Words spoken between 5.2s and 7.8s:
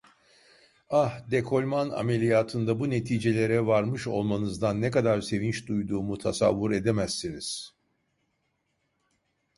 sevinç duyduğumu tasavvur edemezsiniz.